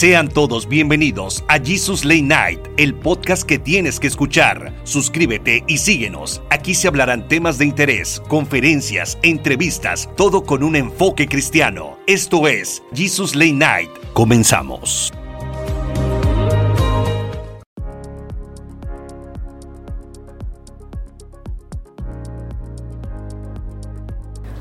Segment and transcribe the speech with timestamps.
[0.00, 4.72] Sean todos bienvenidos a Jesus Late Night, el podcast que tienes que escuchar.
[4.84, 6.40] Suscríbete y síguenos.
[6.48, 11.98] Aquí se hablarán temas de interés, conferencias, entrevistas, todo con un enfoque cristiano.
[12.06, 13.90] Esto es Jesus Late Night.
[14.14, 15.12] Comenzamos.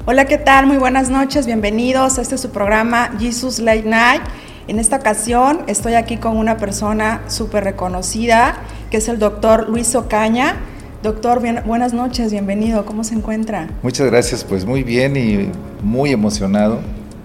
[0.05, 0.67] Hola, ¿qué tal?
[0.67, 4.23] Muy buenas noches, bienvenidos este su programa Jesus Late Night.
[4.69, 8.59] En esta ocasión estoy aquí con una persona súper reconocida,
[8.91, 10.57] que es el doctor Luis Ocaña.
[11.01, 13.67] Doctor, buenas noches, bienvenido, ¿cómo se encuentra?
[13.81, 15.49] Muchas gracias, pues muy bien y
[15.81, 16.81] muy emocionado,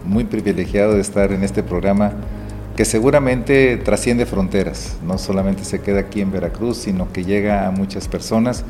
[0.07, 2.13] muy privilegiado de estar en este programa
[2.77, 7.71] que seguramente trasciende fronteras, no solamente se queda aquí en Veracruz, sino que llega a
[7.71, 8.65] muchas personas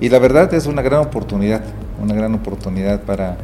[0.00, 1.60] y la verdad es una gran oportunidad,
[2.02, 3.36] una gran oportunidad para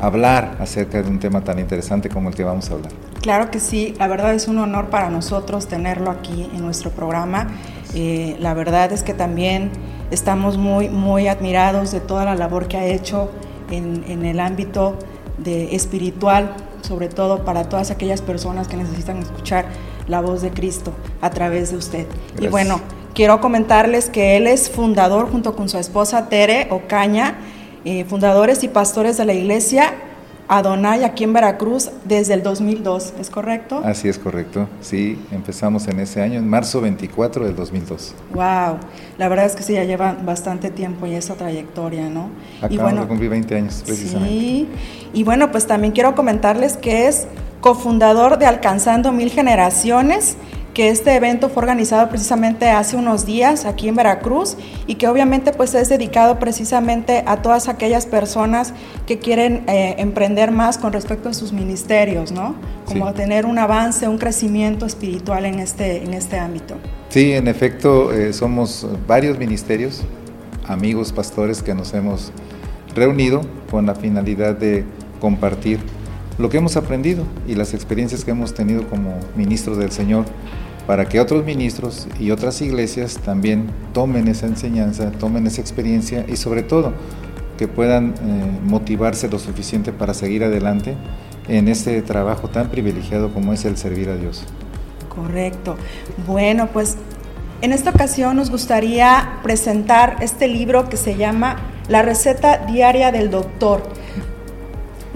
[0.00, 2.92] hablar acerca de un tema tan interesante como el que vamos a hablar.
[3.20, 7.48] Claro que sí, la verdad es un honor para nosotros tenerlo aquí en nuestro programa.
[7.94, 9.70] Eh, la verdad es que también
[10.10, 13.30] estamos muy, muy admirados de toda la labor que ha hecho
[13.70, 14.96] en, en el ámbito
[15.38, 19.66] de espiritual, sobre todo para todas aquellas personas que necesitan escuchar
[20.06, 22.06] la voz de Cristo a través de usted.
[22.38, 22.80] Y bueno,
[23.14, 27.36] quiero comentarles que él es fundador junto con su esposa Tere Ocaña,
[27.86, 29.94] eh, fundadores y pastores de la iglesia
[30.48, 33.80] Adonai aquí en Veracruz desde el 2002, ¿es correcto?
[33.84, 38.14] Así es correcto, sí, empezamos en ese año, en marzo 24 del 2002.
[38.34, 38.78] Wow,
[39.18, 42.30] la verdad es que sí, ya lleva bastante tiempo y esa trayectoria, ¿no?
[42.58, 44.34] Acabamos y bueno, de cumplir 20 años precisamente.
[44.34, 44.68] Sí,
[45.12, 47.28] y bueno, pues también quiero comentarles que es
[47.60, 50.36] cofundador de Alcanzando Mil Generaciones
[50.76, 55.52] que este evento fue organizado precisamente hace unos días aquí en Veracruz y que obviamente
[55.52, 58.74] pues es dedicado precisamente a todas aquellas personas
[59.06, 62.56] que quieren eh, emprender más con respecto a sus ministerios, ¿no?
[62.84, 66.74] Como tener un avance, un crecimiento espiritual en este, en este ámbito.
[67.08, 70.02] Sí, en efecto, eh, somos varios ministerios,
[70.66, 72.32] amigos pastores que nos hemos
[72.94, 74.84] reunido con la finalidad de
[75.22, 75.80] compartir
[76.36, 80.26] lo que hemos aprendido y las experiencias que hemos tenido como ministros del Señor
[80.86, 86.36] para que otros ministros y otras iglesias también tomen esa enseñanza, tomen esa experiencia y
[86.36, 86.92] sobre todo
[87.58, 90.94] que puedan eh, motivarse lo suficiente para seguir adelante
[91.48, 94.44] en este trabajo tan privilegiado como es el servir a Dios.
[95.08, 95.76] Correcto.
[96.26, 96.96] Bueno, pues
[97.62, 101.56] en esta ocasión nos gustaría presentar este libro que se llama
[101.88, 103.82] La receta diaria del doctor.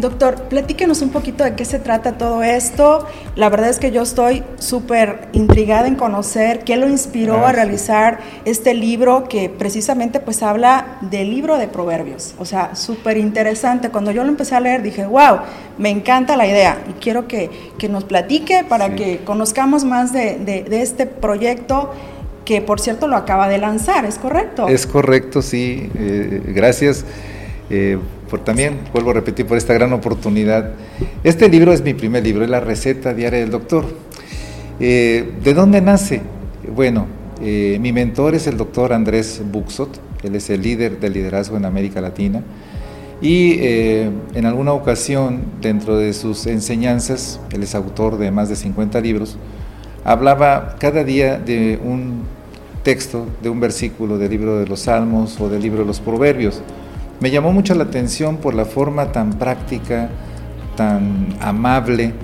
[0.00, 3.06] Doctor, platíquenos un poquito de qué se trata todo esto.
[3.36, 8.20] La verdad es que yo estoy súper intrigada en conocer qué lo inspiró a realizar
[8.46, 12.34] este libro que precisamente pues habla del libro de proverbios.
[12.38, 13.90] O sea, súper interesante.
[13.90, 15.40] Cuando yo lo empecé a leer dije, wow,
[15.76, 17.50] me encanta la idea y quiero que,
[17.90, 21.92] nos platique para que conozcamos más de, este proyecto
[22.44, 24.68] que por cierto lo acaba de lanzar, ¿es correcto?
[24.68, 25.90] Es correcto, sí.
[25.94, 27.04] Eh, gracias.
[27.68, 27.98] Eh,
[28.30, 30.70] por también, vuelvo a repetir, por esta gran oportunidad.
[31.24, 33.84] Este libro es mi primer libro, es la receta diaria del doctor.
[34.78, 36.22] Eh, ¿De dónde nace?
[36.74, 37.06] Bueno,
[37.42, 41.64] eh, mi mentor es el doctor Andrés Buxot, él es el líder del liderazgo en
[41.64, 42.42] América Latina.
[43.20, 48.56] Y eh, en alguna ocasión, dentro de sus enseñanzas, él es autor de más de
[48.56, 49.36] 50 libros,
[50.04, 52.22] hablaba cada día de un
[52.84, 56.62] texto, de un versículo del libro de los Salmos o del libro de los Proverbios.
[57.20, 60.08] Me llamó mucho la atención por la forma tan práctica,
[60.74, 62.14] tan amable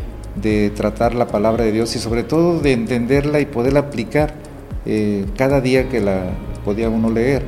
[0.41, 4.33] de tratar la palabra de Dios y sobre todo de entenderla y poderla aplicar
[4.87, 6.31] eh, cada día que la
[6.65, 7.43] podía uno leer.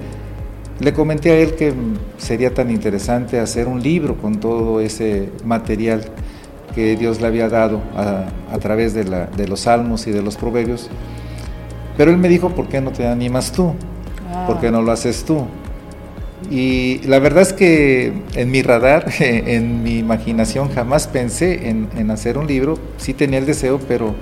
[0.78, 1.72] Le comenté a él que
[2.18, 6.04] sería tan interesante hacer un libro con todo ese material
[6.74, 10.90] que Dios le había dado a, través de, de, los salmos y de los proverbios.
[11.96, 13.72] Pero él me dijo, ¿por qué no te animas tú?
[14.46, 15.46] ¿Por qué no lo haces tú?
[16.50, 22.38] Y la verdad es que en mi radar, en mi imaginación, jamás pensé en, hacer
[22.38, 22.78] un libro.
[22.96, 24.14] Sí tenía el deseo, pero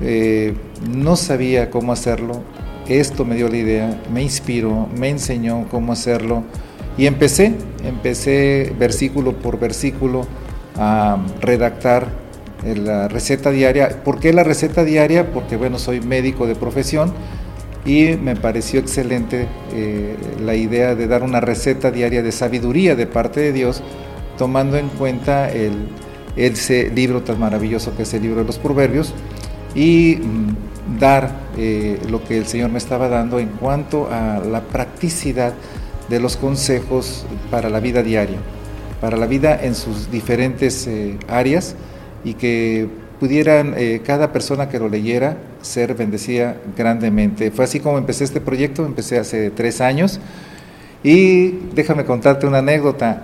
[0.00, 0.54] eh,
[0.90, 2.42] no sabía cómo hacerlo.
[2.88, 6.42] Esto me dio la idea, me inspiró, me enseñó cómo hacerlo.
[6.98, 7.54] Y empecé,
[7.84, 10.26] empecé versículo por versículo
[10.76, 12.08] a redactar
[12.64, 14.02] la receta diaria.
[14.04, 15.30] ¿Por qué la receta diaria?
[15.32, 17.14] Porque bueno, soy médico de profesión
[17.84, 23.06] y me pareció excelente eh, la idea de dar una receta diaria de sabiduría de
[23.06, 23.82] parte de Dios,
[24.38, 25.72] tomando en cuenta el,
[26.36, 29.12] ese libro tan maravilloso que es el libro de los proverbios
[29.74, 34.60] y mm, dar eh, lo que el Señor me estaba dando en cuanto a la
[34.62, 35.54] practicidad
[36.08, 38.38] de los consejos para la vida diaria,
[39.00, 41.74] para la vida en sus diferentes eh, áreas
[42.24, 42.88] y que
[43.22, 47.52] pudieran eh, cada persona que lo leyera ser bendecida grandemente.
[47.52, 50.18] Fue así como empecé este proyecto, empecé hace tres años
[51.04, 53.22] y déjame contarte una anécdota.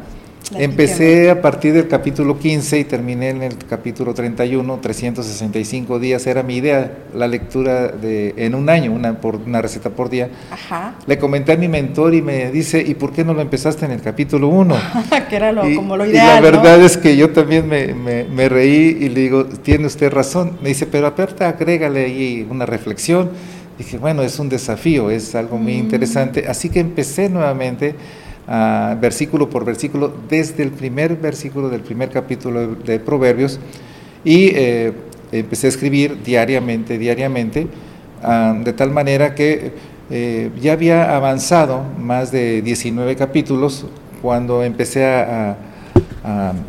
[0.57, 6.27] Empecé a partir del capítulo 15 y terminé en el capítulo 31, 365 días.
[6.27, 10.31] Era mi idea, la lectura de, en un año, una, por, una receta por día.
[10.51, 10.95] Ajá.
[11.07, 13.93] Le comenté a mi mentor y me dice, ¿y por qué no lo empezaste en
[13.93, 14.75] el capítulo 1?
[15.29, 16.25] que era lo, como lo ideal.
[16.25, 17.93] Y la verdad es que yo también me,
[18.25, 20.59] me, reí y le digo, tiene usted razón.
[20.63, 23.31] Me dice, pero aparte agrégale ahí una reflexión.
[23.77, 25.79] Dije, bueno, es un desafío, es algo muy mm.
[25.79, 26.45] interesante.
[26.49, 27.95] Así que empecé nuevamente
[29.01, 33.61] versículo por versículo, desde el primer versículo del primer capítulo de, Proverbios,
[34.25, 34.93] y eh,
[35.33, 37.67] empecé a escribir diariamente, diariamente,
[38.23, 39.73] ah, de tal manera que
[40.11, 43.85] eh, ya había avanzado más de 19 capítulos
[44.23, 45.57] cuando empecé a,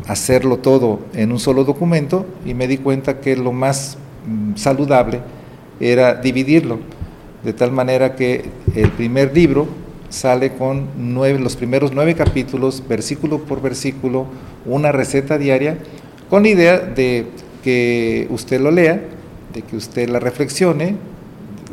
[0.08, 5.20] hacerlo todo en un solo documento y me di cuenta que lo más mm, saludable
[5.82, 6.80] era dividirlo,
[7.44, 9.68] de tal manera que el primer libro
[10.10, 14.26] sale con nueve, los primeros nueve capítulos, versículo por versículo,
[14.66, 15.78] una receta diaria,
[16.30, 17.28] con la idea de
[17.64, 19.02] que usted lo lea,
[19.54, 20.96] de que usted la reflexione,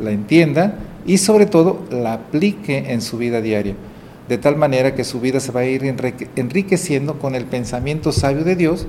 [0.01, 0.75] la entienda
[1.05, 3.75] y sobre todo la aplique en su vida diaria,
[4.27, 5.83] de tal manera que su vida se va a ir
[6.35, 8.87] enriqueciendo con el pensamiento sabio de Dios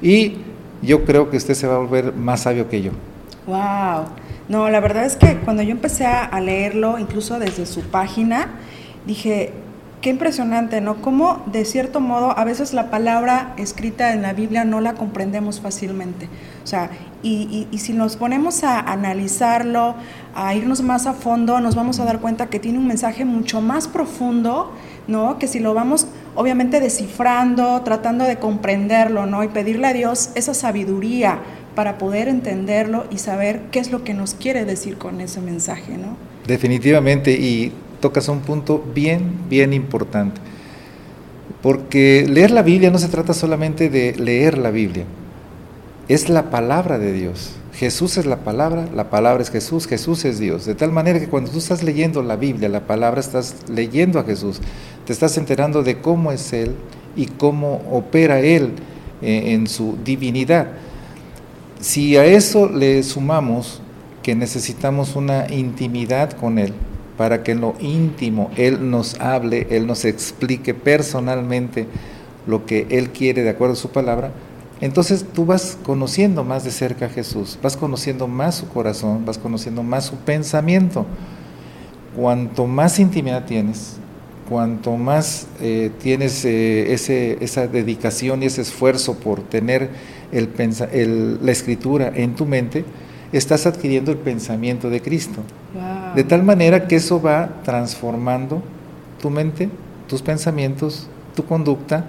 [0.00, 0.38] y
[0.82, 2.92] yo creo que usted se va a volver más sabio que yo.
[3.46, 4.06] Wow.
[4.48, 8.48] No, la verdad es que cuando yo empecé a leerlo, incluso desde su página,
[9.06, 9.52] dije,
[10.00, 11.02] qué impresionante, ¿no?
[11.02, 15.60] Cómo de cierto modo a veces la palabra escrita en la Biblia no la comprendemos
[15.60, 16.28] fácilmente.
[16.62, 16.90] O sea,
[17.22, 19.96] y, si nos ponemos a analizarlo,
[20.34, 23.60] a irnos más a fondo, nos vamos a dar cuenta que tiene un mensaje mucho
[23.60, 24.72] más profundo,
[25.08, 25.38] ¿no?
[25.38, 26.06] Que si lo vamos
[26.36, 29.42] obviamente descifrando, tratando de comprenderlo, ¿no?
[29.42, 31.40] Y pedirle a Dios esa sabiduría
[31.74, 35.98] para poder entenderlo y saber qué es lo que nos quiere decir con ese mensaje,
[35.98, 36.16] ¿no?
[36.46, 40.40] Definitivamente, y tocas un punto bien, bien importante.
[41.62, 45.04] Porque leer la Biblia no se trata solamente de leer la Biblia,
[46.08, 47.52] es la palabra de Dios.
[47.74, 50.66] Jesús es la palabra, la palabra es Jesús, Jesús es Dios.
[50.66, 54.24] De tal manera que cuando tú estás leyendo la Biblia, la palabra, estás leyendo a
[54.24, 54.60] Jesús,
[55.06, 56.74] te estás enterando de cómo es Él
[57.14, 58.72] y cómo opera Él
[59.22, 60.68] eh, en su divinidad.
[61.80, 63.80] Si a eso le sumamos
[64.24, 66.74] que necesitamos una intimidad con Él,
[67.18, 71.86] para que en lo íntimo Él nos hable, Él nos explique personalmente
[72.46, 74.30] lo que Él quiere de acuerdo a su palabra,
[74.80, 79.36] entonces tú vas conociendo más de cerca a Jesús, vas conociendo más su corazón, vas
[79.36, 81.04] conociendo más su pensamiento.
[82.14, 83.96] Cuanto más intimidad tienes,
[84.48, 89.90] cuanto más eh, tienes eh, ese, esa dedicación y ese esfuerzo por tener
[90.30, 92.84] la escritura en tu mente,
[93.32, 95.42] estás adquiriendo el pensamiento de Cristo.
[96.14, 98.62] De tal manera que eso va transformando
[99.20, 99.68] tu mente,
[100.08, 102.04] tus pensamientos, tu conducta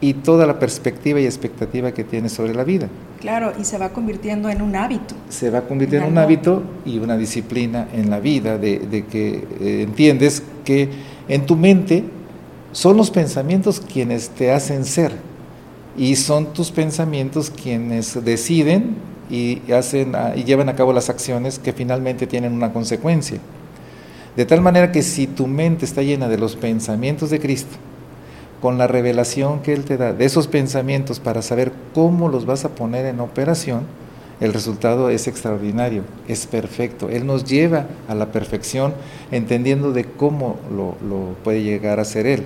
[0.00, 2.88] y toda la perspectiva y expectativa que tienes sobre la vida.
[3.20, 5.14] Claro, y se va convirtiendo en un hábito.
[5.28, 9.82] Se va convirtiendo en, un hábito y una disciplina en la vida, de, que eh,
[9.82, 10.90] entiendes que
[11.28, 12.04] en tu mente
[12.72, 15.12] son los pensamientos quienes te hacen ser
[15.96, 18.96] y son tus pensamientos quienes deciden
[19.30, 23.38] y, hacen, y llevan a cabo las acciones que finalmente tienen una consecuencia.
[24.36, 27.76] De tal manera que si tu mente está llena de los pensamientos de Cristo,
[28.60, 32.64] con la revelación que Él te da de esos pensamientos para saber cómo los vas
[32.64, 33.82] a poner en operación,
[34.40, 37.08] el resultado es extraordinario, es perfecto.
[37.08, 38.94] Él nos lleva a la perfección
[39.30, 42.44] entendiendo de cómo lo, lo puede llegar a ser Él.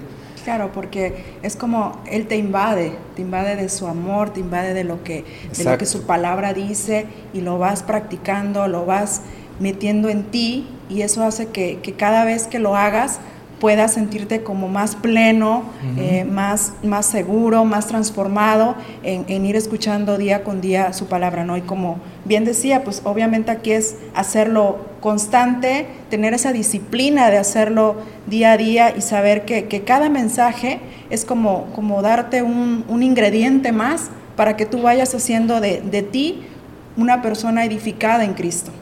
[0.49, 1.13] Claro, porque
[1.43, 5.23] es como Él te invade, te invade de su amor, te invade de lo que,
[5.55, 9.21] de lo que su palabra dice y lo vas practicando, lo vas
[9.61, 13.21] metiendo en ti y eso hace que, que cada vez que lo hagas
[13.61, 15.65] puedas sentirte como más pleno,
[15.97, 21.57] eh, más, más seguro, más transformado en, ir escuchando día con día su palabra, ¿no?
[21.57, 27.97] Y como bien decía, pues obviamente aquí es hacerlo constante, tener esa disciplina de hacerlo
[28.27, 33.73] día a día y saber que, cada mensaje es como, como darte un, un, ingrediente
[33.73, 36.43] más para que tú vayas haciendo de, de ti
[36.97, 38.73] una persona edificada en Cristo.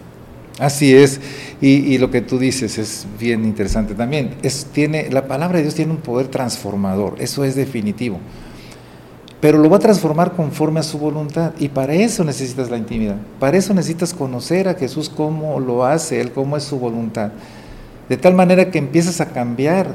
[0.58, 1.20] Así es,
[1.60, 4.36] y, lo que tú dices es bien interesante también.
[4.42, 8.18] Es, tiene, la palabra de Dios tiene un poder transformador, eso es definitivo.
[9.38, 13.16] Pero lo va a transformar conforme a su voluntad, y para eso necesitas la intimidad.
[13.38, 17.32] Para eso necesitas conocer a Jesús cómo lo hace, Él cómo es su voluntad.
[18.08, 19.94] De tal manera que empiezas a cambiar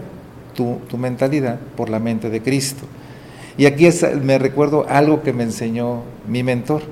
[0.54, 2.86] tu, tu mentalidad por la mente de Cristo.
[3.58, 3.90] Y aquí
[4.22, 6.84] me recuerdo algo que me enseñó mi mentor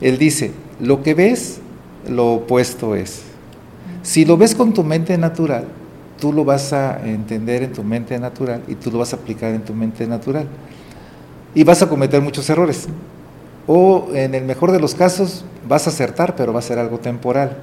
[0.00, 1.61] Él dice, lo que ves,
[2.08, 3.22] lo opuesto es.
[4.02, 5.66] Si lo ves con tu mente natural,
[6.18, 9.52] tú lo vas a entender en tu mente natural y tú lo vas a aplicar
[9.52, 10.46] en tu mente natural.
[11.54, 12.88] Y vas a cometer muchos errores.
[13.66, 16.98] O en el mejor de los casos vas a acertar, pero va a ser algo
[16.98, 17.58] temporal.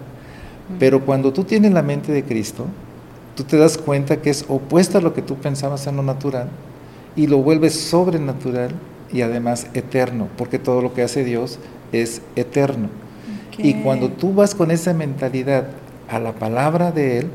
[0.78, 2.66] Pero cuando tú tienes la mente de Cristo,
[3.36, 6.50] tú te das cuenta que es opuesta a lo que tú pensabas en lo natural
[7.16, 8.72] y lo vuelves sobrenatural
[9.12, 11.60] y además eterno, porque todo lo que hace Dios
[11.92, 12.90] es eterno.
[13.62, 15.68] Y cuando tú vas con esa mentalidad
[16.10, 17.28] a la palabra de Él,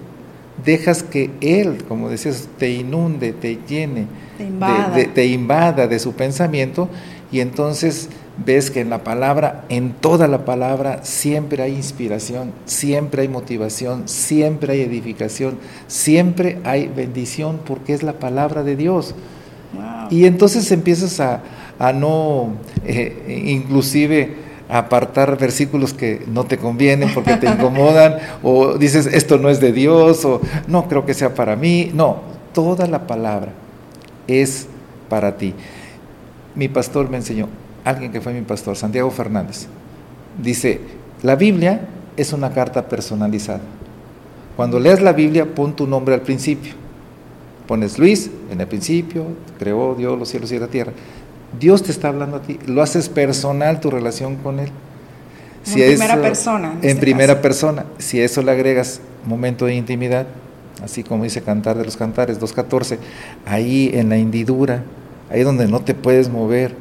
[0.65, 4.07] dejas que Él, como decías, te inunde, te llene,
[4.39, 4.97] te invada.
[4.97, 6.89] de, te invada de su pensamiento
[7.31, 8.09] y entonces
[8.45, 14.09] ves que en la palabra, en toda la palabra, siempre hay inspiración, siempre hay motivación,
[14.09, 19.15] siempre hay edificación, siempre hay bendición porque es la palabra de Dios.
[20.11, 22.53] Y entonces empiezas a, no,
[22.85, 24.37] eh, inclusive,
[24.75, 29.71] apartar versículos que no te convienen porque te incomodan, o dices, esto no es de
[29.71, 31.93] Dios, o no creo que sea para mí.
[31.95, 33.53] No, toda la palabra
[34.27, 34.67] es
[35.09, 35.55] para ti.
[36.57, 37.49] Mi pastor me enseñó,
[37.85, 39.69] alguien que fue mi pastor, Santiago Fernández,
[40.43, 40.81] dice,
[41.23, 43.61] la Biblia es una carta personalizada.
[44.57, 46.73] Cuando leas la Biblia, pon tu nombre al principio.
[47.69, 49.27] Pones Luis en el principio,
[49.57, 50.93] creó Dios los cielos y la tierra.
[51.59, 54.71] Dios te está hablando a ti, lo haces personal tu relación con Él.
[55.63, 56.73] Si en primera persona.
[56.83, 57.87] En, este primera persona.
[57.99, 60.27] Si a eso le agregas momento de intimidad,
[60.83, 62.99] así como dice Cantar de los Cantares 2.14,
[63.47, 64.85] ahí en la hendidura,
[65.31, 66.75] ahí donde no te puedes mover,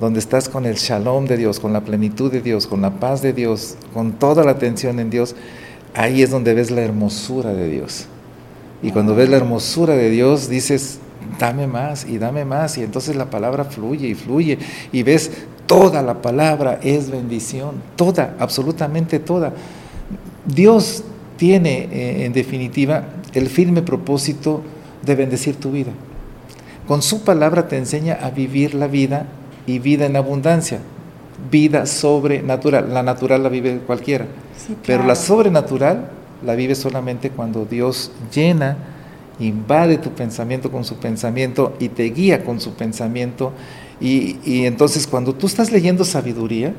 [0.00, 3.20] donde estás con el shalom de Dios, con la plenitud de Dios, con la paz
[3.20, 5.36] de Dios, con toda la atención en Dios,
[5.94, 8.06] ahí es donde ves la hermosura de Dios.
[8.82, 11.00] Y cuando ves la hermosura de Dios, dices,
[11.38, 12.78] dame más y dame más.
[12.78, 14.58] Y entonces la palabra fluye y fluye.
[14.92, 15.30] Y ves,
[15.66, 17.82] toda la palabra es bendición.
[17.96, 19.52] Toda, absolutamente toda.
[20.46, 21.04] Dios
[21.36, 24.62] tiene, eh, en definitiva, el firme propósito
[25.02, 25.92] de bendecir tu vida.
[26.86, 29.26] Con su palabra te enseña a vivir la vida
[29.66, 30.80] y vida en abundancia.
[31.50, 32.92] Vida sobrenatural.
[32.92, 34.26] La natural la vive cualquiera.
[34.86, 36.10] Pero la sobrenatural
[36.44, 38.76] la vive solamente cuando Dios llena
[39.40, 43.52] invade tu pensamiento con su pensamiento y te guía con su pensamiento.
[44.00, 46.72] Y, entonces cuando tú estás leyendo sabiduría,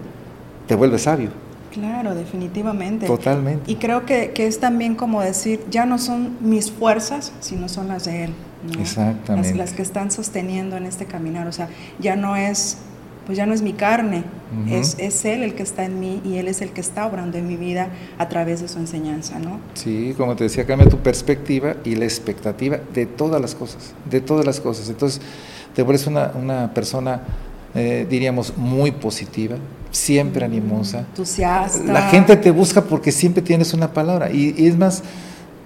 [0.67, 1.29] te vuelves sabio.
[1.71, 3.07] Claro, definitivamente.
[3.07, 3.71] Totalmente.
[3.71, 8.05] Y creo que, es también como decir, ya no son mis fuerzas, sino son las
[8.05, 8.33] de Él.
[8.79, 9.49] Exactamente.
[9.49, 11.47] Las, las, que están sosteniendo en este caminar.
[11.47, 12.77] O sea, ya no es
[13.25, 14.23] pues ya no es mi carne,
[14.69, 17.37] es, es, Él el que está en mí y Él es el que está obrando
[17.37, 17.87] en mi vida
[18.17, 19.59] a través de su enseñanza, ¿no?
[19.75, 24.19] Sí, como te decía, cambia tu perspectiva y la expectativa de todas las cosas, de
[24.19, 24.89] todas las cosas.
[24.89, 25.21] Entonces,
[25.73, 27.21] te vuelves una, una persona,
[27.75, 29.55] eh, diríamos, muy positiva,
[29.91, 30.99] siempre animosa.
[30.99, 31.83] Entusiasta.
[31.83, 35.03] La gente te busca porque siempre tienes una palabra y es más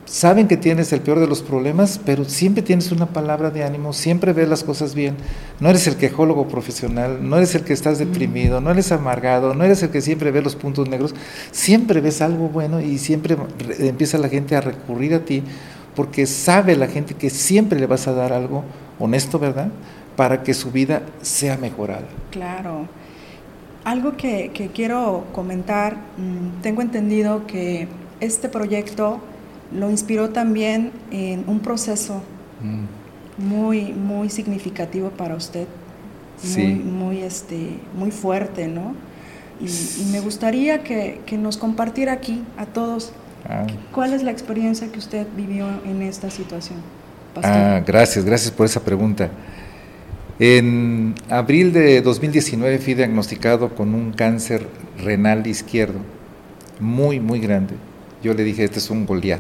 [0.05, 3.91] saben que tienes el peor de los problemas, pero siempre tienes una palabra de ánimo,
[3.91, 5.15] siempre ves las cosas bien.
[5.59, 9.63] No eres el quejólogo profesional, no eres el que estás deprimido, no eres amargado, no
[9.63, 11.13] eres el que siempre ve los puntos negros,
[11.51, 13.35] siempre ves algo bueno y siempre
[13.79, 15.43] empieza la gente a recurrir a ti
[15.95, 18.63] porque sabe la gente que siempre le vas a dar algo
[18.99, 19.69] honesto, ¿verdad?
[20.15, 22.07] Para que su vida sea mejorada.
[22.31, 22.87] Claro.
[23.85, 27.87] Algo que, quiero comentar, mm, tengo entendido que
[28.19, 29.19] este proyecto
[29.73, 32.21] lo inspiró también en un proceso
[32.61, 33.43] mm.
[33.43, 35.67] muy, muy significativo para usted,
[36.55, 38.95] muy, muy, este, muy fuerte, ¿no?
[39.59, 43.13] Y, me gustaría que, nos compartiera aquí a todos
[43.47, 43.65] ah.
[43.91, 46.79] cuál es la experiencia que usted vivió en esta situación.
[47.43, 49.29] Ah, gracias, gracias por esa pregunta.
[50.39, 54.67] En abril de 2019 fui diagnosticado con un cáncer
[55.01, 55.99] renal izquierdo,
[56.79, 57.75] muy, muy grande.
[58.25, 59.39] Yo le dije, este es un Goliat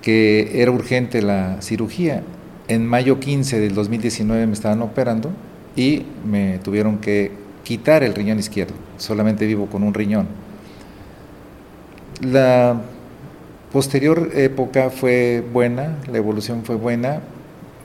[0.00, 2.22] que era urgente la cirugía.
[2.68, 5.32] En mayo 15 del 2019 me estaban operando
[5.74, 7.32] y me tuvieron que
[7.64, 8.74] quitar el riñón izquierdo.
[8.96, 10.28] Solamente vivo con un riñón.
[12.20, 12.80] La
[13.72, 17.22] posterior época fue buena, la evolución fue buena.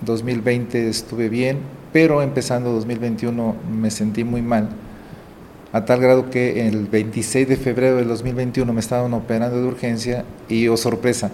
[0.02, 1.58] 2020 estuve bien,
[1.92, 4.70] pero empezando 2021 me sentí muy mal.
[5.72, 10.26] A tal grado que el 26 de febrero del 2021 me estaban operando de urgencia
[10.48, 11.32] y, oh sorpresa,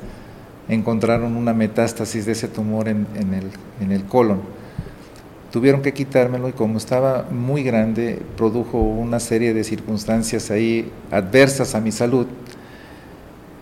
[0.67, 3.07] encontraron una metástasis de ese tumor en,
[3.79, 4.41] el, colon.
[5.51, 11.73] Tuvieron que quitármelo y como estaba muy grande, produjo una serie de circunstancias ahí adversas
[11.73, 12.27] a mi salud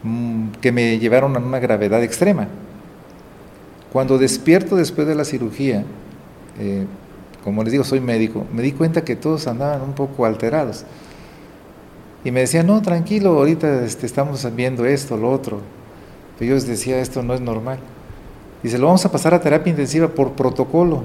[0.01, 2.47] mm, que me llevaron a una gravedad extrema.
[3.91, 5.83] Cuando despierto después de la cirugía,
[6.57, 6.87] eh,
[7.43, 10.85] como les digo, soy médico, me di cuenta que todos andaban un poco alterados.
[12.23, 15.59] Y me decía, no, tranquilo, ahorita este, estamos viendo esto, lo otro.
[16.39, 17.79] Pero yo les decía, esto no es normal.
[18.61, 21.03] Dice, lo vamos a pasar a terapia intensiva por protocolo.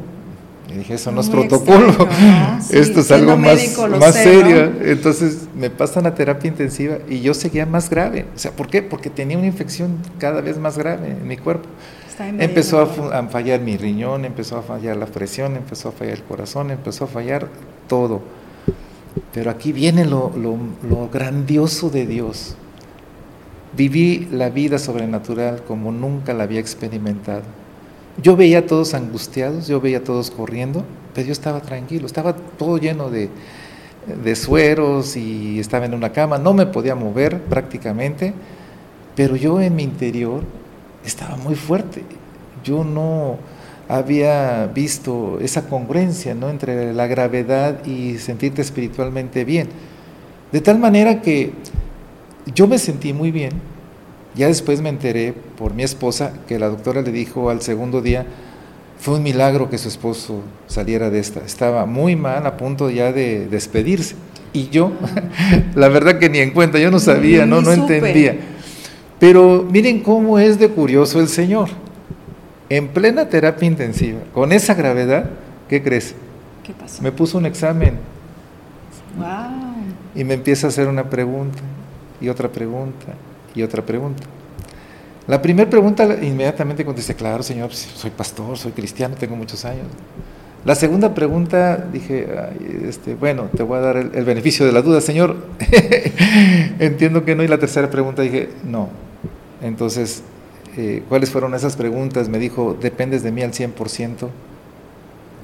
[0.70, 1.92] Y dije, eso no es protocolo,
[2.70, 3.58] esto es algo más,
[3.98, 4.70] más serio.
[4.84, 8.26] Entonces me pasan a terapia intensiva y yo seguía más grave.
[8.36, 8.82] O sea, ¿por qué?
[8.82, 11.68] Porque tenía una infección cada vez más grave en mi cuerpo.
[12.18, 12.86] Empezó a,
[13.28, 17.06] fallar mi riñón, empezó a fallar la presión, empezó a fallar el corazón, empezó a
[17.06, 17.48] fallar
[17.88, 18.20] todo.
[19.32, 22.56] Pero aquí viene lo, lo grandioso de Dios.
[23.76, 27.42] Viví la vida sobrenatural como nunca la había experimentado
[28.22, 30.84] yo veía a todos angustiados, yo veía a todos corriendo,
[31.14, 33.30] pero yo estaba tranquilo, estaba todo lleno de,
[34.34, 38.34] sueros y estaba en una cama, no me podía mover prácticamente,
[39.14, 40.42] pero yo en mi interior
[41.08, 42.02] estaba muy fuerte.
[42.64, 43.38] Yo no
[43.88, 46.50] había visto esa congruencia ¿no?
[46.50, 49.68] entre la gravedad y sentirte espiritualmente bien.
[50.52, 51.52] De tal manera que
[52.54, 53.52] yo me sentí muy bien,
[54.34, 58.26] ya después me enteré por mi esposa que la doctora le dijo al segundo día,
[59.00, 61.40] fue un milagro que su esposo saliera de esta.
[61.40, 64.16] Estaba muy mal, a punto ya de despedirse.
[64.52, 64.92] Y yo,
[65.74, 68.36] la verdad que ni en cuenta, yo no sabía, no, no entendía.
[69.18, 71.68] Pero miren cómo es de curioso el Señor.
[72.68, 75.30] En plena terapia intensiva, con esa gravedad,
[75.68, 76.14] ¿qué crees?
[76.62, 77.02] ¿Qué pasó?
[77.02, 77.94] Me puso un examen.
[79.16, 79.26] Wow.
[80.14, 81.60] Y me empieza a hacer una pregunta
[82.20, 83.06] y otra pregunta
[83.54, 84.24] y otra pregunta.
[85.26, 89.86] La primera pregunta inmediatamente contesté, claro, Señor, pues, soy pastor, soy cristiano, tengo muchos años.
[90.64, 92.26] La segunda pregunta dije,
[92.86, 95.36] este, bueno, te voy a dar el, beneficio de la duda, Señor.
[96.78, 97.42] Entiendo que no.
[97.42, 98.88] Y la tercera pregunta dije, no.
[99.62, 100.22] Entonces,
[100.76, 102.28] eh, ¿cuáles fueron esas preguntas?
[102.28, 104.28] Me dijo, ¿dependes de mí al 100%?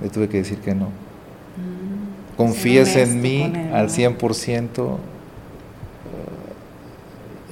[0.03, 0.87] Le tuve que decir que no.
[0.87, 4.99] Mm, ¿Confías en mí al 100%?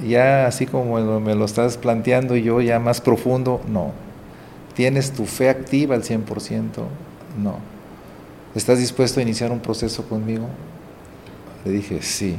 [0.06, 3.92] ya así como me lo estás planteando y yo ya más profundo, no.
[4.74, 6.24] ¿Tienes tu fe activa al 100%?
[7.40, 7.56] No.
[8.54, 10.46] ¿Estás dispuesto a iniciar un proceso conmigo?
[11.64, 12.36] Le dije, sí.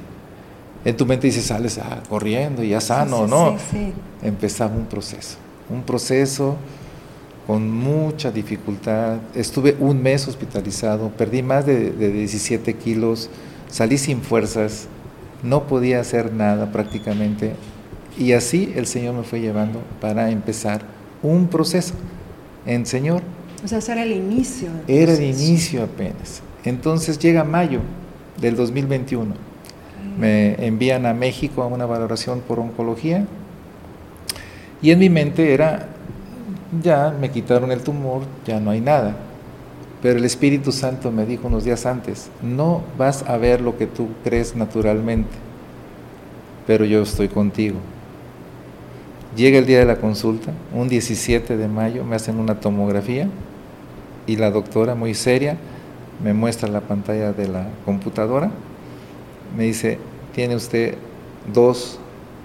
[0.86, 3.58] En tu mente dices, sales ah, corriendo y ya sano, ¿no?
[3.72, 5.38] Sí, Empezaba un proceso.
[5.70, 6.58] Un proceso
[7.48, 9.18] con mucha dificultad.
[9.34, 13.30] Estuve un mes hospitalizado, perdí más de, de 17 kilos,
[13.70, 14.88] salí sin fuerzas,
[15.42, 17.54] no podía hacer nada prácticamente.
[18.18, 20.82] Y así el Señor me fue llevando para empezar
[21.22, 21.94] un proceso
[22.66, 23.22] en Señor.
[23.64, 24.70] O sea, era el inicio.
[24.88, 26.42] Era el inicio apenas.
[26.66, 27.80] Entonces llega mayo
[28.40, 29.53] del 2021.
[30.20, 33.26] Me envían a México a una valoración por oncología.
[34.82, 35.88] Y en mi mente era,
[36.82, 39.16] ya me quitaron el tumor, ya no hay nada.
[40.04, 43.88] Pero el Espíritu Santo me dijo unos días antes, no vas a ver lo que
[43.88, 45.32] tú crees naturalmente,
[46.68, 47.78] pero yo estoy contigo.
[49.38, 53.30] Llega el día de la consulta, un 17 de mayo, me hacen una tomografía
[54.28, 55.58] y la doctora, muy seria,
[56.22, 58.52] me muestra la pantalla de la computadora,
[59.56, 60.00] me dice,
[60.34, 60.96] tiene usted
[61.54, 62.00] dos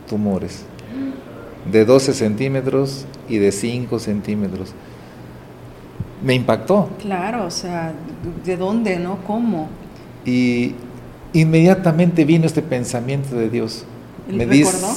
[0.09, 0.65] tumores,
[1.71, 4.75] de 12 centímetros y de 5 centímetros
[6.23, 6.89] me impactó.
[7.01, 7.93] Claro, o sea,
[8.45, 9.19] ¿de dónde, no?
[9.27, 9.69] ¿Cómo?
[10.25, 10.75] Y
[11.33, 13.85] inmediatamente vino este pensamiento de Dios.
[14.29, 14.89] me recordó?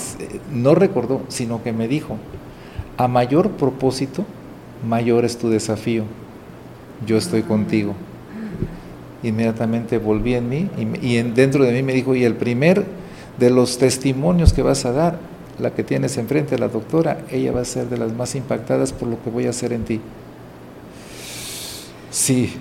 [0.51, 2.17] no recordó, sino que me dijo,
[2.97, 4.25] a mayor propósito,
[4.87, 6.03] mayor es tu desafío.
[7.05, 7.95] Yo estoy contigo.
[9.23, 12.85] Inmediatamente volví en mí y, y dentro de mí me dijo, y el primer
[13.37, 15.19] de los testimonios que vas a dar,
[15.59, 19.07] la que tienes enfrente, la doctora, ella va a ser de las más impactadas por
[19.07, 20.01] lo que voy a hacer en ti.
[22.09, 22.53] Sí.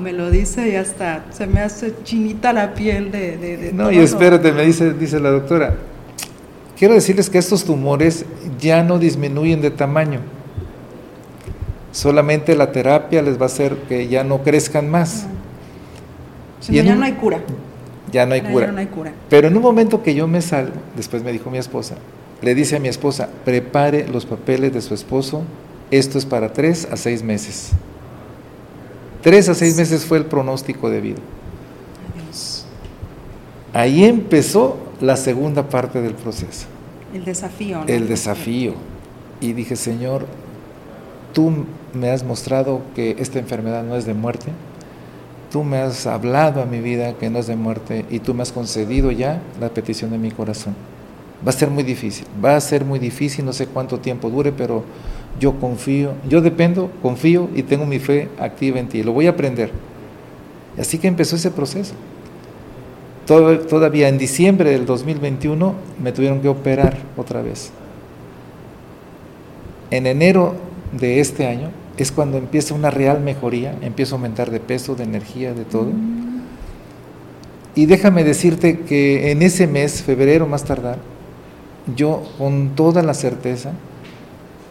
[0.00, 3.70] me lo dice y hasta se me hace chinita la piel de...
[3.72, 5.74] no, y espérate, me dice, dice la doctora,
[6.78, 8.24] quiero decirles que estos tumores
[8.60, 10.20] ya no disminuyen de tamaño.
[11.92, 15.26] Solamente la terapia les va a hacer que ya no crezcan más.
[16.68, 17.40] y ya no hay cura.
[18.12, 18.66] Ya no hay cura.
[18.66, 19.12] Ya no hay cura.
[19.28, 21.96] Pero en un momento que yo me salgo, después me dijo mi esposa,
[22.42, 25.42] le dice a mi esposa, prepare los papeles de su esposo,
[25.90, 27.70] esto es para tres a seis meses.
[29.22, 31.18] Tres a seis meses fue el pronóstico de vida.
[33.72, 36.66] Ahí empezó la segunda parte del proceso.
[37.14, 37.82] El desafío.
[37.86, 38.74] El desafío.
[39.40, 40.26] Y dije, Señor,
[41.32, 41.52] tú
[41.94, 44.50] me has mostrado que esta enfermedad no es de muerte.
[45.50, 48.42] Tú me has hablado a mi vida que no es de muerte y tú me
[48.42, 50.74] has concedido ya la petición de mi corazón.
[51.44, 54.52] Va a ser muy difícil, va a ser muy difícil, no sé cuánto tiempo dure,
[54.52, 54.84] pero
[55.40, 59.30] yo confío, yo dependo, confío y tengo mi fe activa en ti, lo voy a
[59.30, 59.72] aprender.
[60.78, 61.94] Así que empezó ese proceso.
[63.26, 67.70] todavía en diciembre del 2021 me tuvieron que operar otra vez.
[69.90, 74.60] En enero de este año es cuando empieza una real mejoría, empiezo a aumentar de
[74.60, 75.90] peso, de energía, de todo.
[77.74, 80.98] Y déjame decirte que en ese mes, febrero más tardar,
[81.96, 83.72] yo con toda la certeza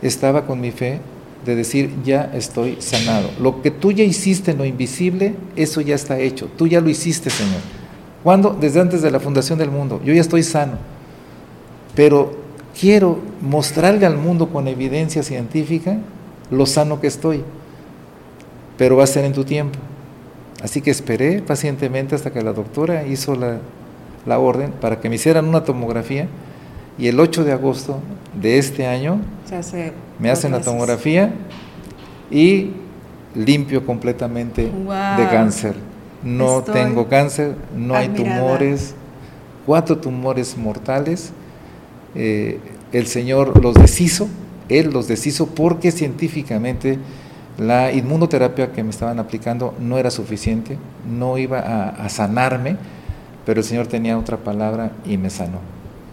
[0.01, 0.99] estaba con mi fe
[1.45, 3.29] de decir, ya estoy sanado.
[3.39, 6.49] Lo que tú ya hiciste en lo invisible, eso ya está hecho.
[6.58, 7.62] Tú ya lo hiciste, Señor.
[8.23, 8.58] ¿Cuándo?
[8.60, 10.01] Desde antes de la fundación del mundo.
[10.03, 10.73] Yo ya estoy sano.
[11.95, 12.38] Pero
[12.79, 15.97] quiero mostrarle al mundo con evidencia científica
[16.49, 17.43] lo sano que estoy.
[18.77, 19.77] Pero va a ser en tu tiempo.
[20.63, 23.57] Así que esperé pacientemente hasta que la doctora hizo la,
[24.25, 26.27] la orden para que me hicieran una tomografía
[26.97, 27.99] y el 8 de agosto
[28.39, 29.19] de este año
[30.19, 31.33] me hacen la tomografía
[32.29, 32.71] y
[33.35, 35.75] limpio completamente de cáncer.
[36.23, 38.93] No tengo cáncer, no hay tumores,
[39.65, 41.31] cuatro tumores mortales.
[42.15, 42.60] Eh,
[42.91, 44.28] el Señor los deshizo,
[44.67, 46.98] Él los deshizo porque científicamente
[47.58, 50.78] la inmunoterapia que me estaban aplicando no era suficiente,
[51.10, 52.78] no iba a sanarme,
[53.45, 55.60] pero el Señor tenía otra palabra y me sanó.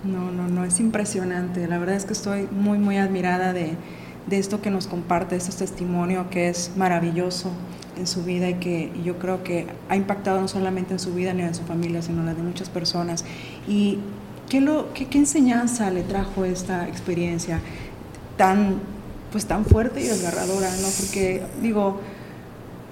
[0.07, 1.67] No, no, no, es impresionante.
[1.67, 3.77] La verdad es que estoy muy, muy admirada de,
[4.31, 7.51] esto que nos comparte, este testimonio que es maravilloso
[7.97, 11.33] en su vida y que yo creo que ha impactado no solamente en su vida
[11.33, 13.25] ni en su familia, sino en la de muchas personas.
[13.69, 13.99] ¿Y
[14.49, 17.61] qué, lo, qué, qué enseñanza le trajo esta experiencia
[18.37, 18.81] tan,
[19.33, 20.69] pues, tan fuerte y desgarradora?
[20.83, 20.89] ¿no?
[20.99, 22.01] Porque, digo,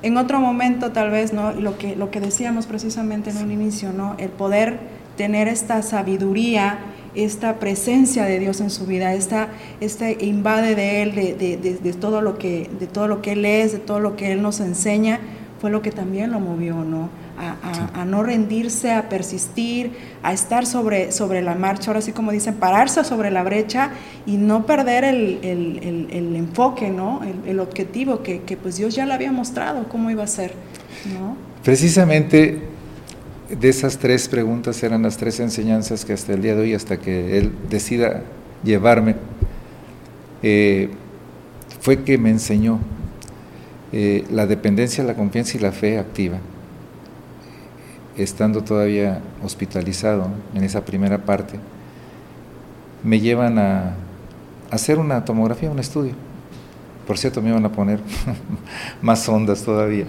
[0.03, 1.53] en otro momento tal vez, ¿no?
[1.53, 4.14] Lo que, lo que decíamos precisamente en un inicio, ¿no?
[4.19, 4.79] El poder
[5.17, 6.79] tener esta sabiduría
[7.14, 9.49] esta presencia de Dios en su vida, esta,
[9.81, 13.79] este invade de Él, de, todo lo que, de todo lo que Él es, de
[13.79, 15.21] todo lo que Él nos enseña,
[15.61, 17.09] fue lo que también lo movió, ¿no?
[17.37, 22.55] A, no rendirse, a persistir, a estar sobre, sobre la marcha, ahora sí como dicen,
[22.55, 23.90] pararse sobre la brecha
[24.25, 25.40] y no perder el,
[26.37, 27.21] enfoque, ¿no?
[27.47, 30.53] El, objetivo que, que, pues Dios ya le había mostrado cómo iba a ser,
[31.12, 31.37] ¿no?
[31.64, 32.62] Precisamente
[33.49, 36.99] de esas tres preguntas eran las tres enseñanzas que hasta el día de hoy, hasta
[36.99, 38.23] que Él decida
[38.62, 39.17] llevarme,
[40.43, 40.90] eh,
[41.81, 42.79] fue que me enseñó
[43.96, 46.38] eh, la dependencia, la confianza y la fe activa,
[48.16, 51.59] estando todavía hospitalizado en esa primera parte,
[53.04, 53.94] me llevan a,
[54.70, 56.12] hacer una tomografía, un estudio.
[57.07, 58.00] Por cierto, me iban a poner
[59.02, 60.07] más ondas todavía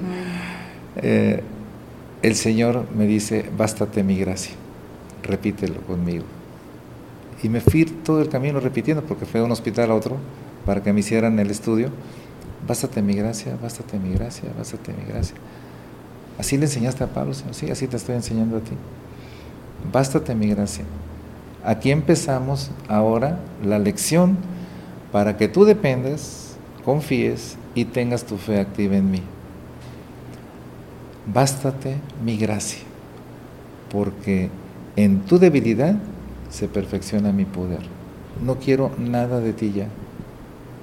[2.25, 4.55] el Señor me dice, bástate mi gracia,
[5.21, 6.23] repítelo conmigo.
[7.43, 10.17] Y me fui todo el camino repitiendo, porque fue de un hospital a otro,
[10.65, 11.89] para que me hicieran el estudio,
[12.67, 15.35] bástate mi gracia, bástate mi gracia, bástate mi gracia.
[16.37, 18.73] Así le enseñaste a Pablo, Señor, sí, así te estoy enseñando a ti.
[19.91, 20.83] Bástate mi gracia.
[21.63, 24.37] Aquí empezamos ahora la lección
[25.11, 29.23] para que tú dependas, confíes y tengas tu fe activa en mí
[31.25, 32.83] bástate mi gracia,
[33.91, 34.49] porque
[34.95, 35.95] en tu debilidad
[36.49, 37.81] se perfecciona mi poder.
[38.43, 39.87] No quiero nada de ti ya,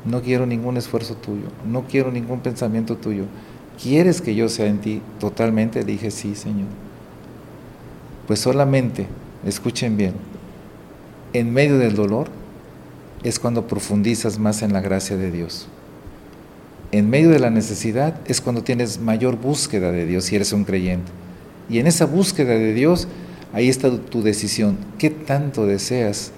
[0.04, 3.24] no quiero ningún esfuerzo tuyo, no quiero ningún pensamiento tuyo.
[3.82, 5.84] ¿Quieres que yo sea en ti totalmente?
[5.84, 6.68] Dije, sí, Señor.
[8.26, 9.06] Pues solamente,
[9.44, 10.14] escuchen bien,
[11.32, 12.28] en medio del dolor
[13.22, 15.68] es cuando profundizas más en la gracia de Dios
[16.92, 20.64] en medio de la necesidad es cuando tienes mayor búsqueda de Dios si eres un
[20.64, 21.10] creyente.
[21.68, 23.08] Y en esa búsqueda de Dios,
[23.54, 24.76] ahí está tu decisión.
[24.98, 26.32] ¿Qué tanto deseas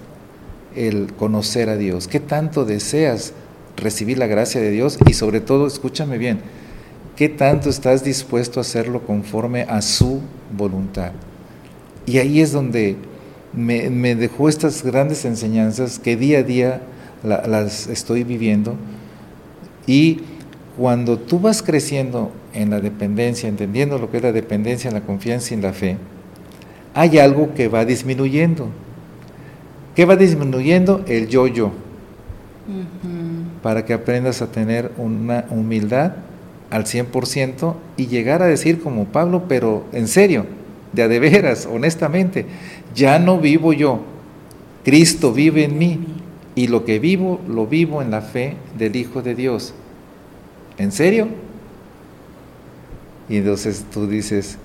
[0.73, 2.07] el conocer a Dios?
[2.07, 3.33] ¿Qué tanto deseas
[3.77, 4.97] recibir la gracia de Dios?
[5.07, 6.39] Y sobre todo, escúchame bien,
[7.15, 10.21] ¿qué tanto estás dispuesto a hacerlo conforme a su
[10.55, 11.11] voluntad?
[12.05, 12.97] Y ahí es donde
[13.53, 16.81] me, dejó estas grandes enseñanzas que día a día
[17.23, 18.75] las estoy viviendo
[19.87, 20.19] y
[20.77, 25.53] cuando tú vas creciendo en la dependencia, entendiendo lo que es la dependencia, la confianza
[25.53, 25.97] y la fe,
[26.93, 28.69] hay algo que va disminuyendo.
[29.95, 31.03] ¿Qué va disminuyendo?
[31.07, 31.71] El yo-yo.
[33.65, 36.11] Para que aprendas a tener una humildad
[36.69, 40.45] al 100% y llegar a decir como Pablo, pero en serio,
[40.93, 42.45] de a de veras, honestamente,
[42.93, 44.01] ya no vivo yo,
[44.83, 45.99] Cristo vive en mí
[46.53, 49.73] y lo que vivo lo vivo en la fe del Hijo de Dios.
[50.77, 51.27] ¿En serio?
[53.29, 54.59] Y entonces tú dices,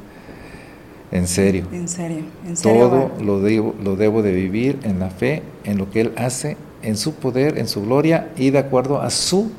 [1.11, 1.65] en serio.
[1.73, 2.79] En serio, en serio.
[2.79, 6.59] Todo lo debo, lo debo de vivir en la fe, en lo que Él hace,
[6.83, 9.51] en su poder, en su gloria y de acuerdo a su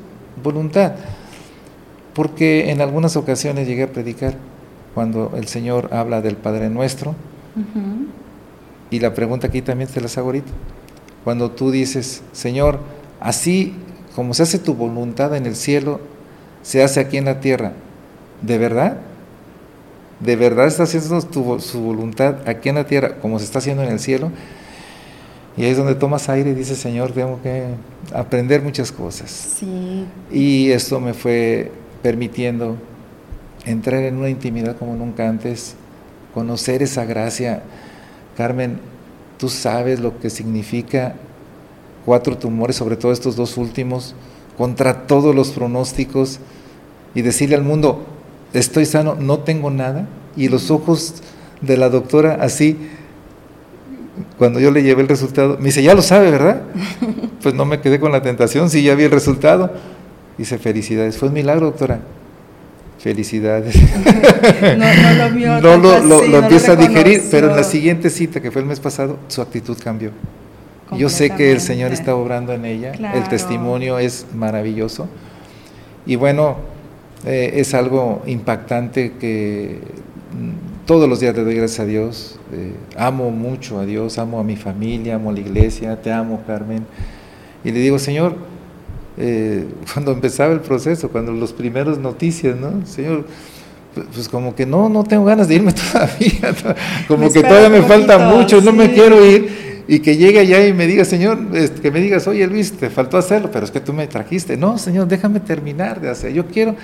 [0.42, 0.92] voluntad.
[2.14, 4.34] Porque en algunas ocasiones llegué a predicar
[4.94, 7.14] cuando el Señor habla del Padre Nuestro
[8.90, 10.52] Y la pregunta aquí también te la hago ahorita.
[11.24, 12.80] Cuando tú dices, Señor,
[13.20, 13.74] así
[14.14, 16.00] como se hace tu voluntad en el cielo,
[16.62, 17.72] se hace aquí en la tierra,
[18.42, 18.98] ¿de verdad?
[20.20, 21.20] ¿De verdad está haciendo
[21.60, 24.30] su voluntad aquí en la tierra como se está haciendo en el cielo?
[25.56, 27.64] Y ahí es donde tomas aire y dices, Señor, tengo que
[28.14, 29.30] aprender muchas cosas.
[29.30, 30.06] Sí.
[30.30, 31.70] Y esto me fue
[32.02, 32.76] permitiendo
[33.64, 35.74] entrar en una intimidad como nunca antes,
[36.34, 37.62] conocer esa gracia.
[38.36, 38.80] Carmen,
[39.38, 41.14] tú sabes lo que significa
[42.04, 44.14] cuatro tumores, sobre todo estos dos últimos,
[44.56, 46.40] contra todos los pronósticos,
[47.14, 48.04] y decirle al mundo,
[48.52, 51.16] estoy sano, no tengo nada, y los ojos
[51.60, 52.78] de la doctora así,
[54.38, 56.62] cuando yo le llevé el resultado, me dice, ya lo sabe, ¿verdad?
[57.42, 59.72] Pues no me quedé con la tentación, sí, ya vi el resultado.
[60.38, 61.98] Dice, felicidades, fue un milagro, doctora.
[63.00, 63.74] Felicidades.
[64.78, 65.60] no, lo vio.
[65.60, 69.18] No lo, empieza a digerir, pero en la siguiente cita, que fue el mes pasado,
[69.26, 70.12] su actitud cambió.
[70.96, 75.08] Yo sé que el Señor está obrando en ella, el testimonio es maravilloso.
[76.06, 76.58] Y bueno,
[77.24, 79.80] eh, es algo impactante que
[80.86, 82.38] todos los días le doy gracias a Dios.
[82.52, 86.42] Eh, amo mucho a Dios, amo a mi familia, amo a la iglesia, te amo,
[86.46, 86.84] Carmen.
[87.64, 88.36] Y le digo, Señor,
[89.16, 92.84] eh, cuando empezaba el proceso, cuando los primeros noticias, ¿no?
[92.86, 93.26] Señor,
[93.94, 96.54] pues, pues como que no, no tengo ganas de irme todavía,
[97.06, 99.72] como que todavía me falta mucho, no me quiero ir.
[99.88, 101.38] Y que llegue allá y me diga, Señor,
[101.82, 104.56] que me digas, oye Luis, te faltó hacerlo, pero es que tú me trajiste.
[104.56, 106.32] No, Señor, déjame terminar de hacer.
[106.32, 106.76] Yo quiero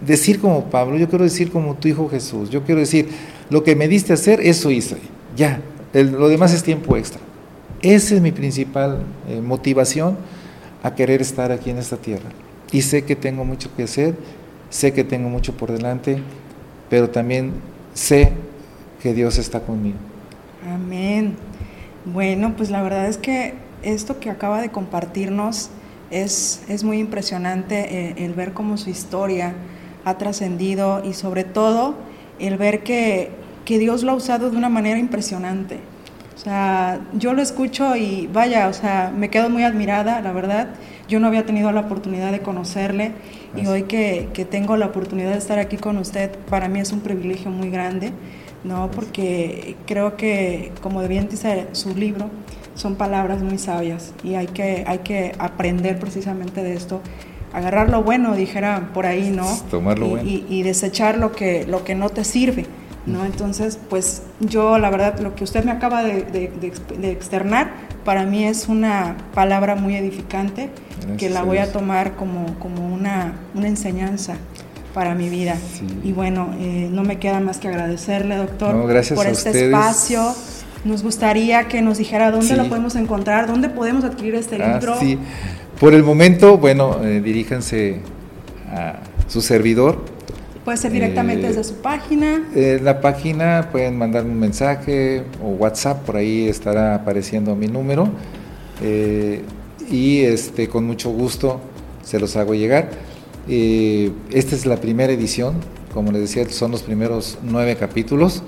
[0.00, 3.08] decir como Pablo, yo quiero decir como tu Hijo Jesús, yo quiero decir,
[3.50, 4.98] lo que me diste hacer, eso hice.
[5.36, 5.60] Ya,
[5.92, 7.20] lo demás es tiempo extra.
[7.82, 10.16] Esa es mi principal eh, motivación
[10.82, 12.30] a querer estar aquí en esta tierra.
[12.72, 14.14] Y sé que tengo mucho que hacer,
[14.70, 16.18] sé que tengo mucho por delante,
[16.88, 17.52] pero también
[17.94, 18.32] sé
[19.02, 19.98] que Dios está conmigo.
[20.68, 21.36] Amén.
[22.04, 25.70] Bueno, pues la verdad es que esto que acaba de compartirnos
[26.10, 29.54] es, es muy impresionante eh, el, ver cómo su historia
[30.06, 31.96] ha trascendido y sobre todo
[32.38, 33.30] el ver que,
[33.64, 35.80] que Dios lo ha usado de una manera impresionante.
[36.36, 40.68] O sea, yo lo escucho y vaya, o sea, me quedo muy admirada, la verdad.
[41.08, 43.12] Yo no había tenido la oportunidad de conocerle
[43.56, 46.92] y hoy que, que, tengo la oportunidad de estar aquí con usted, para mí es
[46.92, 48.12] un privilegio muy grande,
[48.62, 48.90] ¿no?
[48.92, 52.30] Porque creo que, como bien dice su libro,
[52.76, 57.00] son palabras muy sabias y hay que, hay que aprender precisamente de esto.
[57.52, 59.46] Agarrar lo bueno, dijera por ahí, ¿no?
[59.70, 60.28] Tomarlo y, bueno.
[60.28, 62.66] Y, y desechar lo que, lo que no te sirve.
[63.06, 63.24] ¿no?
[63.24, 66.50] Entonces, pues yo la verdad, lo que usted me acaba de,
[67.02, 67.70] externar,
[68.04, 70.70] para mí es una palabra muy edificante
[71.18, 74.36] que la voy a tomar como, como una, una enseñanza
[74.92, 75.56] para mi vida.
[76.02, 78.80] Y bueno, eh, no me queda más que agradecerle, doctor,
[79.14, 80.34] por este espacio.
[80.86, 84.98] Nos gustaría que nos dijera dónde lo podemos encontrar, dónde podemos adquirir este ah, libro.
[85.00, 85.18] Sí,
[85.80, 88.00] por el momento, bueno, eh, diríjanse
[88.70, 90.16] a su servidor,
[90.66, 92.44] Puede ser directamente eh, desde su página.
[92.52, 98.08] En la página pueden mandarme un mensaje o WhatsApp, por ahí estará apareciendo mi número.
[98.82, 99.42] Eh,
[99.88, 101.60] y este, con mucho gusto
[102.02, 102.90] se los hago llegar.
[103.46, 105.54] Eh, esta es la primera edición,
[105.94, 108.42] como les decía, son los primeros nueve capítulos.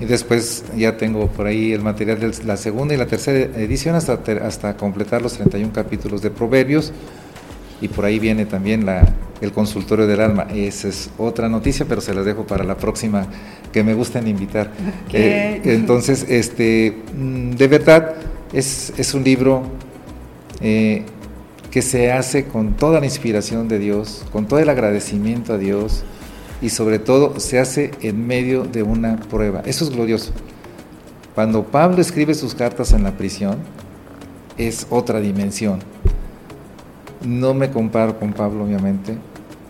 [0.00, 3.94] Y después ya tengo por ahí el material de la segunda y la tercera edición
[3.94, 6.92] hasta, hasta completar los 31 capítulos de Proverbios.
[7.80, 10.46] Y por ahí viene también la, el consultorio del alma.
[10.52, 13.26] Esa es otra noticia, pero se las dejo para la próxima
[13.72, 14.70] que me gusten invitar.
[15.12, 18.14] Eh, entonces, este, mm, de verdad,
[18.52, 19.62] es, es un libro
[20.60, 21.02] eh,
[21.70, 26.04] que se hace con toda la inspiración de Dios, con todo el agradecimiento a Dios
[26.64, 29.62] y sobre todo se hace en medio de una prueba.
[29.66, 30.32] Eso es glorioso.
[31.36, 33.58] Cuando Pablo escribe sus cartas en la prisión,
[34.56, 35.80] es otra dimensión
[37.24, 39.16] no me comparo con Pablo, obviamente,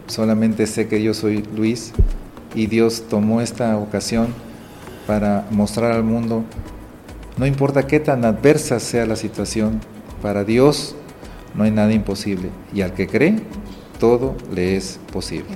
[0.07, 1.93] solamente sé que yo soy Luis
[2.55, 4.29] y Dios tomó esta ocasión
[5.07, 6.45] para mostrar al mundo,
[7.37, 9.81] no importa qué tan adversa sea la situación,
[10.23, 10.97] para Dios
[11.55, 13.37] no hay nada imposible y al que cree,
[13.99, 15.55] todo le es posible.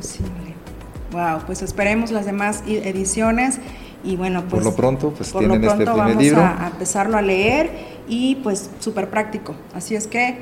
[1.12, 3.59] Wow, pues esperemos las demás ediciones
[4.05, 6.40] y bueno, pues por lo pronto, pues tienen este primer vamos libro.
[6.42, 7.71] A, a empezarlo a leer
[8.09, 9.55] y pues súper práctico.
[9.75, 10.37] Así es que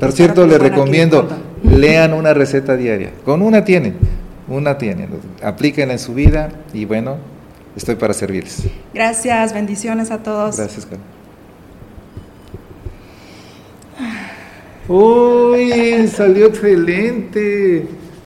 [0.00, 1.28] por cierto, les recomiendo,
[1.62, 3.12] lean una receta diaria.
[3.22, 3.96] Con una tienen,
[4.48, 5.10] una tienen.
[5.42, 7.18] Aplíquenla en su vida y bueno,
[7.76, 8.62] estoy para servirles.
[8.94, 10.56] Gracias, bendiciones a todos.
[10.56, 11.06] Gracias, Carmen.
[14.88, 17.86] Uy, salió excelente.